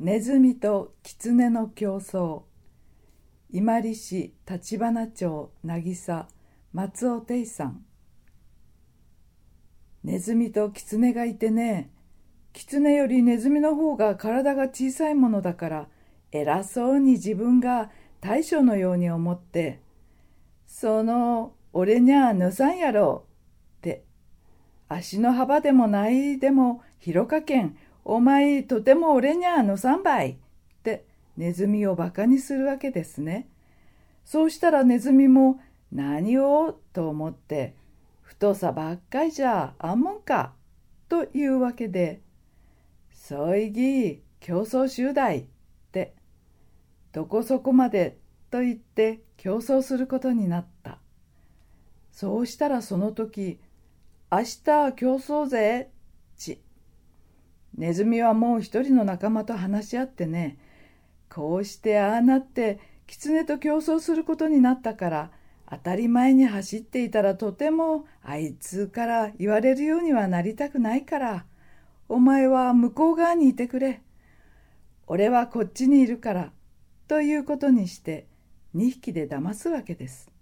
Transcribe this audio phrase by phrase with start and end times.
[0.00, 2.42] ネズミと狐の競争。
[3.50, 6.28] 伊万里市立花町渚
[6.72, 7.84] 松尾定さん。
[10.04, 11.90] ネズミと狐がいてね
[12.52, 15.88] 狐よりネズミの方が体が小さいものだから
[16.30, 17.90] 偉そうに自分が
[18.20, 19.82] 大将のように思って
[20.66, 23.24] その俺にゃぬさんやろ
[23.78, 24.04] って
[24.88, 27.76] 足の幅でもないでも広かけん
[28.10, 30.36] お前とても俺にゃあの三倍っ
[30.82, 31.04] て
[31.36, 33.50] ネズミをバカにするわけですね。
[34.24, 35.60] そうしたらネズミも
[35.92, 37.74] 何をと思って
[38.22, 40.54] 太さばっかりじゃあんもんか。
[41.10, 42.22] というわけで
[43.12, 45.42] そいぎ競争集団っ
[45.92, 46.14] て
[47.12, 48.16] どこそこまで
[48.50, 50.98] と言って競争することになった。
[52.10, 53.60] そうしたらその時
[54.32, 55.90] 明日競争ぜ。
[56.38, 56.62] ち。
[57.78, 60.58] ネズミはもう一人の仲間と話し合ってね、
[61.30, 65.30] こうしてああなって狐と競争することになったから、
[65.70, 71.44] 当たり前に走っていたらとてもあいつから言われるようにはなりたくないから、
[72.08, 74.02] お前は向こう側にいてくれ。
[75.06, 76.52] 俺はこっちにいるから、
[77.06, 78.26] ということにして
[78.74, 80.32] 2匹で騙すわけです。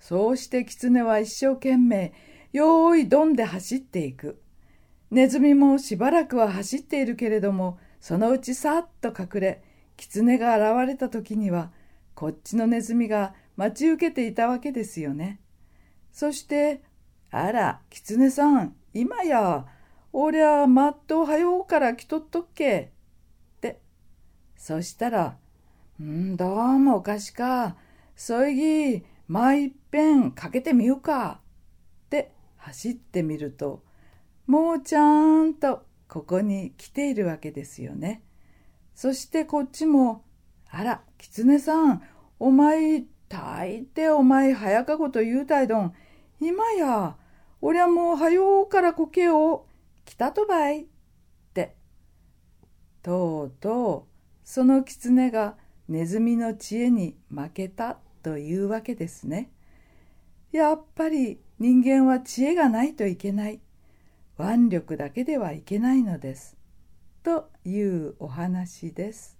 [0.00, 2.12] そうして狐は一生懸命、
[2.52, 4.42] よーいどんで走っていく。
[5.10, 9.62] ネズミもしばらくは走っているけれども、そのうちさっと隠れ、
[9.96, 11.70] 狐が現れた時には、
[12.14, 15.40] こっちのネズミが待ち受けていたわけですよね。
[16.12, 16.82] そして、
[17.30, 19.66] あら、狐さん、今や、
[20.12, 22.92] おりゃ、まっとはようから来とっとっけ。
[23.58, 23.80] って。
[24.56, 25.36] そしたら、
[26.02, 27.76] んどうもおかしか。
[28.16, 31.40] そいぎ、まいっぺんかけてみようか。
[32.06, 33.82] って走ってみると、
[34.46, 38.22] もうちゃんとここに来ているわけですよね。
[38.94, 40.24] そしてこっちも、
[40.70, 42.02] あら、狐さん、
[42.38, 45.94] お前、大抵お前早かこと言うたいどん。
[46.40, 47.16] 今や、
[47.60, 49.66] おりゃもうはようからこけを
[50.04, 50.82] 来たとばい。
[50.82, 50.86] っ
[51.52, 51.74] て。
[53.02, 55.56] とうとう、その狐が
[55.88, 59.50] ネズミの知恵に負けたというわけですね。
[60.52, 63.60] やっぱり人間は知恵がないといけない。
[64.38, 66.56] 腕力だけではいけないのです。
[67.22, 69.35] というお話です。